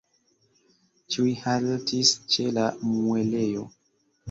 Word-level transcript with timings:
Ĉiuj 1.15 1.35
haltis 1.43 2.15
ĉe 2.33 2.49
la 2.59 2.65
muelejo. 2.89 3.71